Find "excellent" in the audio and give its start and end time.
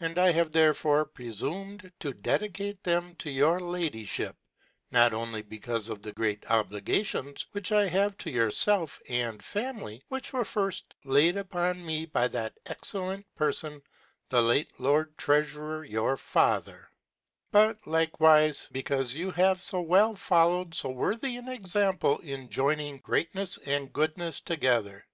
12.66-13.24